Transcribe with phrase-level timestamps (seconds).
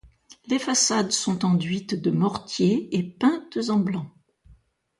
[0.47, 4.07] Les façades sont enduites de mortier et peintes en blanc.